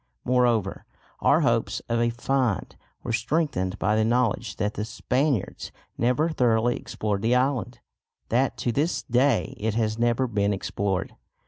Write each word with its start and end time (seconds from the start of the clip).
Moreover 0.25 0.83
our 1.19 1.41
hopes 1.41 1.79
of 1.87 1.99
a 1.99 2.09
"find" 2.09 2.75
were 3.03 3.13
strengthened 3.13 3.77
by 3.77 3.95
the 3.95 4.03
knowledge 4.03 4.55
that 4.55 4.73
the 4.73 4.83
Spaniards 4.83 5.71
never 5.95 6.29
thoroughly 6.29 6.75
explored 6.75 7.21
the 7.21 7.35
island; 7.35 7.77
that 8.29 8.57
to 8.57 8.71
this 8.71 9.03
day 9.03 9.53
it 9.59 9.75
has 9.75 9.99
never 9.99 10.25
been 10.25 10.53
explored. 10.53 11.15